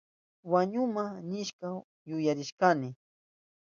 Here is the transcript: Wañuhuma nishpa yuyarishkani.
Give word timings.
Wañuhuma 0.51 1.05
nishpa 1.29 1.67
yuyarishkani. 2.09 2.89